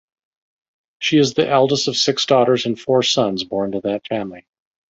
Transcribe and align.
She 0.97 1.19
is 1.19 1.35
the 1.35 1.47
eldest 1.47 1.87
of 1.87 1.95
six 1.95 2.25
daughters 2.25 2.65
and 2.65 2.79
four 2.81 3.03
sons 3.03 3.43
born 3.43 3.73
to 3.73 3.81
that 3.81 4.07
family. 4.07 4.47